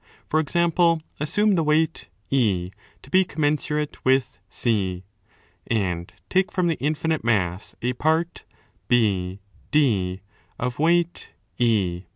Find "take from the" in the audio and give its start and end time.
6.27-6.79